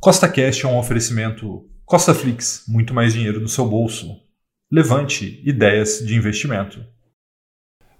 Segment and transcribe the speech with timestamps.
[0.00, 4.16] Costa Cash é um oferecimento Costa Flix, muito mais dinheiro no seu bolso.
[4.70, 6.86] Levante ideias de investimento.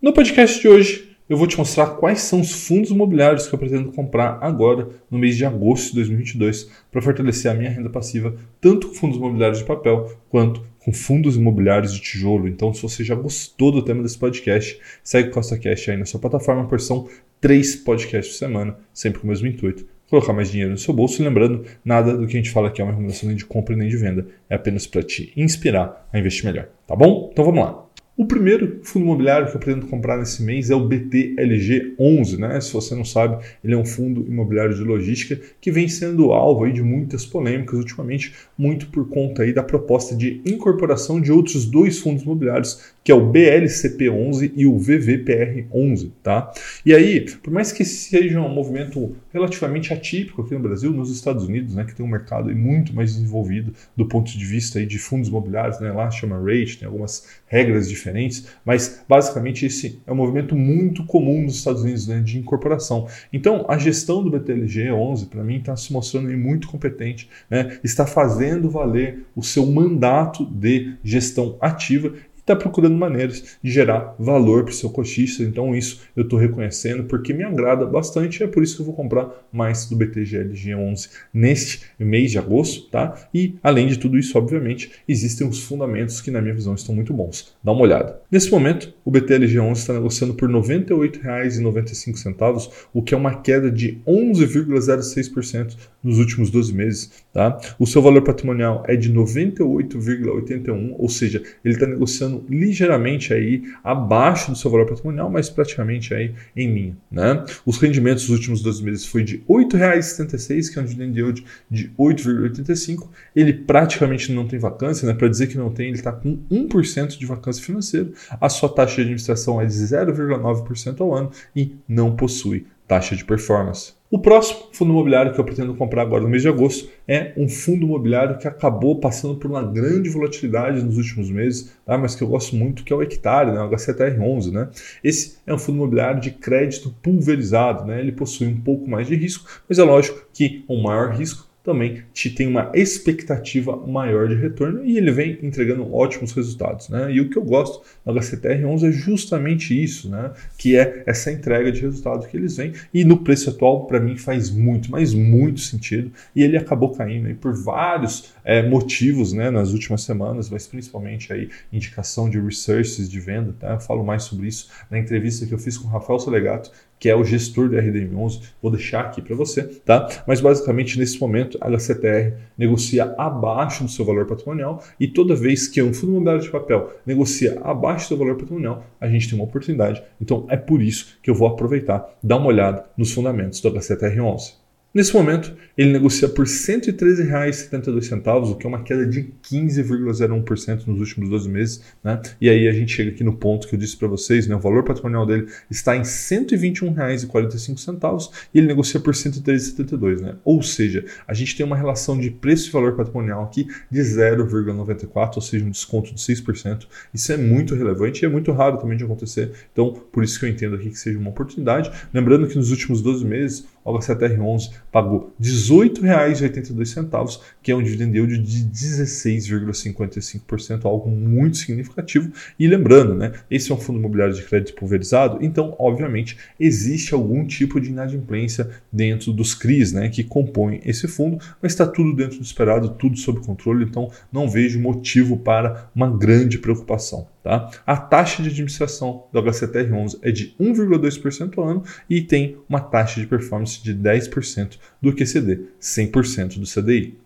[0.00, 3.58] No podcast de hoje, eu vou te mostrar quais são os fundos imobiliários que eu
[3.58, 8.36] pretendo comprar agora, no mês de agosto de 2022, para fortalecer a minha renda passiva,
[8.60, 12.46] tanto com fundos imobiliários de papel quanto com fundos imobiliários de tijolo.
[12.46, 16.04] Então, se você já gostou do tema desse podcast, segue o Costa Cash aí na
[16.04, 17.08] sua plataforma, por são
[17.40, 21.22] três podcasts por semana, sempre com o mesmo intuito colocar mais dinheiro no seu bolso.
[21.22, 23.88] lembrando, nada do que a gente fala aqui é uma recomendação nem de compra nem
[23.88, 24.26] de venda.
[24.48, 26.68] É apenas para te inspirar a investir melhor.
[26.86, 27.30] Tá bom?
[27.32, 27.85] Então vamos lá.
[28.18, 32.58] O primeiro fundo imobiliário que eu pretendo comprar nesse mês é o BTLG11, né?
[32.62, 36.64] Se você não sabe, ele é um fundo imobiliário de logística que vem sendo alvo
[36.64, 41.66] aí de muitas polêmicas ultimamente, muito por conta aí da proposta de incorporação de outros
[41.66, 46.50] dois fundos imobiliários, que é o BLCP11 e o VVPR11, tá?
[46.86, 51.44] E aí, por mais que seja um movimento relativamente atípico aqui no Brasil, nos Estados
[51.44, 54.98] Unidos, né, que tem um mercado muito mais desenvolvido do ponto de vista aí de
[54.98, 55.92] fundos imobiliários, né?
[55.92, 61.04] Lá chama rate, tem algumas regras diferentes diferentes, mas basicamente esse é um movimento muito
[61.04, 63.08] comum nos Estados Unidos né, de incorporação.
[63.32, 68.06] Então, a gestão do BTLG 11, para mim, está se mostrando muito competente, né, está
[68.06, 72.12] fazendo valer o seu mandato de gestão ativa
[72.46, 75.42] está procurando maneiras de gerar valor para o seu coxista.
[75.42, 78.44] Então, isso eu estou reconhecendo porque me agrada bastante.
[78.44, 82.88] É por isso que eu vou comprar mais do BTGL G11 neste mês de agosto.
[82.88, 83.16] Tá?
[83.34, 87.12] E, além de tudo isso, obviamente, existem os fundamentos que, na minha visão, estão muito
[87.12, 87.56] bons.
[87.62, 88.20] Dá uma olhada.
[88.30, 93.72] Nesse momento, o BTLG 11 está negociando por R$ 98,95, o que é uma queda
[93.72, 97.10] de 11,06% nos últimos 12 meses.
[97.32, 97.58] Tá?
[97.78, 104.50] O seu valor patrimonial é de 98,81, ou seja, ele está negociando ligeiramente aí abaixo
[104.50, 106.96] do seu valor patrimonial, mas praticamente aí em linha.
[107.10, 107.44] Né?
[107.64, 111.44] Os rendimentos dos últimos 12 meses foi de R$ 8,76, que é um dividend yield
[111.70, 113.08] de 8,85.
[113.34, 115.14] Ele praticamente não tem vacância, né?
[115.14, 118.10] para dizer que não tem, ele está com 1% de vacância financeira.
[118.40, 123.24] A sua taxa de administração é de 0,9% ao ano e não possui taxa de
[123.24, 123.94] performance.
[124.08, 127.48] O próximo fundo imobiliário que eu pretendo comprar agora no mês de agosto é um
[127.48, 131.98] fundo imobiliário que acabou passando por uma grande volatilidade nos últimos meses, tá?
[131.98, 133.60] mas que eu gosto muito, que é o Hectare, né?
[133.60, 134.52] o HCTR11.
[134.52, 134.68] Né?
[135.02, 137.98] Esse é um fundo imobiliário de crédito pulverizado, né?
[137.98, 142.04] ele possui um pouco mais de risco, mas é lógico que o maior risco também
[142.14, 146.88] te tem uma expectativa maior de retorno e ele vem entregando ótimos resultados.
[146.88, 147.12] Né?
[147.12, 150.30] E o que eu gosto no HCTR11 é justamente isso, né?
[150.56, 152.72] que é essa entrega de resultado que eles vêm.
[152.94, 156.12] E no preço atual, para mim, faz muito, mas muito sentido.
[156.34, 161.32] E ele acabou caindo aí por vários é, motivos né, nas últimas semanas, mas principalmente
[161.32, 163.52] aí indicação de researches de venda.
[163.58, 163.72] Tá?
[163.72, 167.08] Eu falo mais sobre isso na entrevista que eu fiz com o Rafael Solegato, que
[167.08, 168.42] é o gestor do RDM11.
[168.60, 170.08] Vou deixar aqui para você, tá?
[170.26, 175.68] Mas basicamente nesse momento a HCTR negocia abaixo do seu valor patrimonial e toda vez
[175.68, 179.38] que um fundo imobiliário de papel negocia abaixo do seu valor patrimonial, a gente tem
[179.38, 180.02] uma oportunidade.
[180.20, 184.65] Então é por isso que eu vou aproveitar, dar uma olhada nos fundamentos do HCTR11.
[184.96, 191.00] Nesse momento, ele negocia por R$ 113,72, o que é uma queda de 15,01% nos
[191.00, 191.82] últimos 12 meses.
[192.02, 192.18] Né?
[192.40, 194.56] E aí a gente chega aqui no ponto que eu disse para vocês, né?
[194.56, 200.22] o valor patrimonial dele está em R$ 121,45 e ele negocia por R$ 113,72.
[200.22, 200.36] Né?
[200.42, 205.32] Ou seja, a gente tem uma relação de preço e valor patrimonial aqui de 0,94,
[205.36, 206.86] ou seja, um desconto de 6%.
[207.12, 209.52] Isso é muito relevante e é muito raro também de acontecer.
[209.70, 211.92] Então, por isso que eu entendo aqui que seja uma oportunidade.
[212.14, 218.16] Lembrando que nos últimos 12 meses, o HCTR11 pagou R$ 18,82, que é um dividend
[218.16, 222.30] yield de 16,55%, algo muito significativo.
[222.58, 227.46] E lembrando, né, esse é um fundo imobiliário de crédito pulverizado, então, obviamente, existe algum
[227.46, 232.38] tipo de inadimplência dentro dos CRIs né, que compõem esse fundo, mas está tudo dentro
[232.38, 237.28] do esperado, tudo sob controle, então não vejo motivo para uma grande preocupação.
[237.46, 237.70] Tá?
[237.86, 243.20] A taxa de administração do HCTR11 é de 1,2% ao ano e tem uma taxa
[243.20, 247.16] de performance de 10% do QCD, 100% do CDI.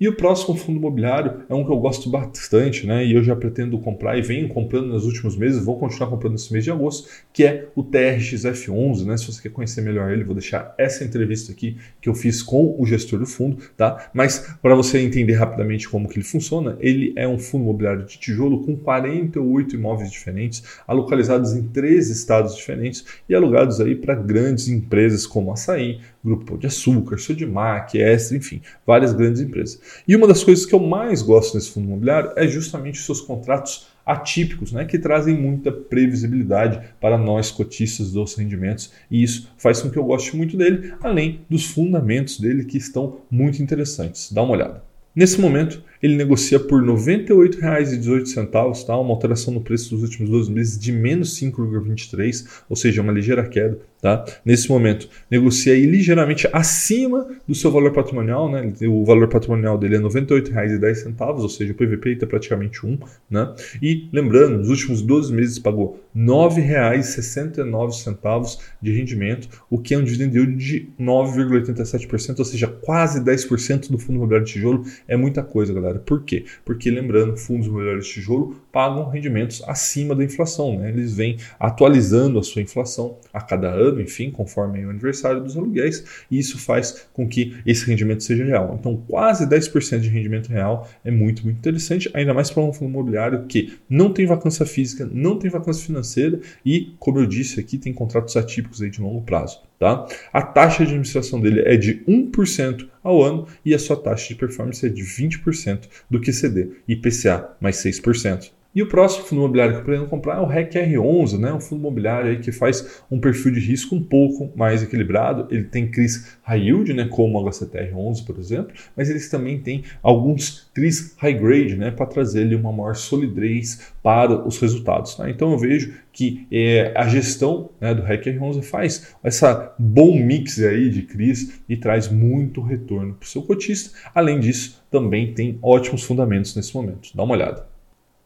[0.00, 3.04] E o próximo fundo imobiliário é um que eu gosto bastante, né?
[3.04, 6.50] E eu já pretendo comprar e venho comprando nos últimos meses, vou continuar comprando nesse
[6.50, 9.18] mês de agosto, que é o TRXF11, né?
[9.18, 12.74] Se você quer conhecer melhor ele, vou deixar essa entrevista aqui que eu fiz com
[12.78, 14.10] o gestor do fundo, tá?
[14.14, 18.18] Mas para você entender rapidamente como que ele funciona, ele é um fundo imobiliário de
[18.18, 24.66] tijolo com 48 imóveis diferentes, localizados em três estados diferentes e alugados aí para grandes
[24.68, 29.80] empresas como Açaí, Grupo de Açúcar, Sodimac, Extra, enfim, várias grandes empresas.
[30.06, 33.20] E uma das coisas que eu mais gosto nesse fundo imobiliário é justamente os seus
[33.20, 39.80] contratos atípicos, né, que trazem muita previsibilidade para nós cotistas dos rendimentos, e isso faz
[39.80, 44.32] com que eu goste muito dele, além dos fundamentos dele que estão muito interessantes.
[44.32, 44.82] Dá uma olhada.
[45.14, 48.98] Nesse momento, ele negocia por R$ 98,18, tá?
[48.98, 53.46] uma alteração no preço dos últimos 12 meses de menos 5,23, ou seja, uma ligeira
[53.46, 53.78] queda.
[54.00, 54.24] Tá?
[54.42, 58.50] Nesse momento, negocia aí ligeiramente acima do seu valor patrimonial.
[58.50, 58.72] Né?
[58.88, 62.98] O valor patrimonial dele é R$ 98,10, ou seja, o PVP está praticamente 1.
[63.30, 63.54] Né?
[63.82, 70.04] E lembrando, nos últimos 12 meses pagou R$ 9,69 de rendimento, o que é um
[70.04, 74.82] dividend yield de 9,87%, ou seja, quase 10% do fundo imobiliário de tijolo.
[75.06, 76.44] É muita coisa, galera Por quê?
[76.64, 80.78] Porque, lembrando, fundos imobiliários de tijolo pagam rendimentos acima da inflação.
[80.78, 80.90] Né?
[80.90, 86.04] Eles vêm atualizando a sua inflação a cada ano, enfim, conforme o aniversário dos aluguéis,
[86.30, 88.76] e isso faz com que esse rendimento seja real.
[88.78, 92.90] Então, quase 10% de rendimento real é muito, muito interessante, ainda mais para um fundo
[92.90, 97.78] imobiliário que não tem vacância física, não tem vacância financeira e, como eu disse aqui,
[97.78, 99.69] tem contratos atípicos aí de longo prazo.
[99.80, 100.06] Tá?
[100.30, 104.34] A taxa de administração dele é de 1% ao ano e a sua taxa de
[104.34, 108.52] performance é de 20% do QCD, IPCA mais 6%.
[108.72, 111.52] E o próximo fundo imobiliário que eu pretendo comprar é o REC R11, né?
[111.52, 115.48] um fundo imobiliário aí que faz um perfil de risco um pouco mais equilibrado.
[115.50, 117.08] Ele tem CRIs high yield, né?
[117.10, 121.90] como o HCTR11, por exemplo, mas eles também têm alguns CRIs high grade né?
[121.90, 125.16] para trazer ali uma maior solidez para os resultados.
[125.16, 125.28] Tá?
[125.28, 130.60] Então eu vejo que é, a gestão né, do REC R11 faz essa bom mix
[130.60, 133.98] aí de CRIs e traz muito retorno para o seu cotista.
[134.14, 137.10] Além disso, também tem ótimos fundamentos nesse momento.
[137.16, 137.79] Dá uma olhada.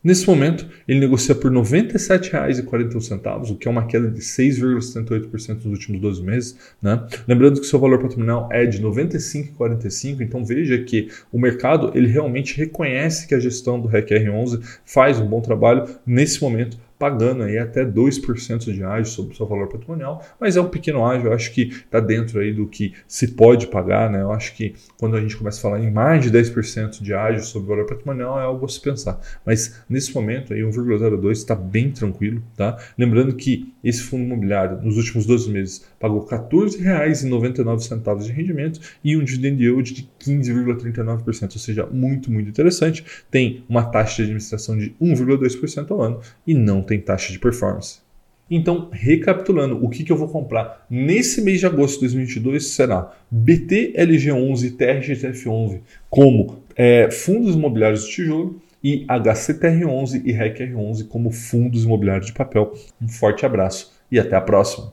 [0.05, 5.65] Nesse momento, ele negocia por R$ 97,41, o que é uma queda de 6,78% nos
[5.65, 6.59] últimos 12 meses.
[6.83, 7.03] Né?
[7.27, 12.07] Lembrando que seu valor patrimonial é de R$ 95,45, então veja que o mercado ele
[12.07, 17.43] realmente reconhece que a gestão do REC R11 faz um bom trabalho nesse momento pagando
[17.43, 21.29] aí até 2% de ágio sobre o seu valor patrimonial, mas é um pequeno ágio,
[21.29, 24.23] eu acho que está dentro aí do que se pode pagar, né?
[24.23, 27.45] Eu acho que quando a gente começa a falar em mais de 10% de ágio
[27.45, 29.21] sobre o valor patrimonial é algo a se pensar.
[29.45, 32.79] Mas nesse momento aí 1,02 está bem tranquilo, tá?
[32.97, 39.17] Lembrando que esse fundo imobiliário nos últimos 12 meses pagou R$ 14,99 de rendimento e
[39.17, 43.05] um dividend yield de 15,39%, ou seja, muito, muito interessante.
[43.31, 48.05] Tem uma taxa de administração de 1,2% ao ano e não tem taxa de performance.
[48.51, 53.13] Então, recapitulando, o que, que eu vou comprar nesse mês de agosto de 2022 será
[53.31, 61.31] BT LG11 e TRGTF11 como é, fundos imobiliários de tijolo e HCTR11 e RECR11 como
[61.31, 62.75] fundos imobiliários de papel.
[63.01, 64.93] Um forte abraço e até a próxima!